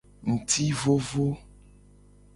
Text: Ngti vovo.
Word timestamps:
Ngti 0.31 0.65
vovo. 0.79 1.27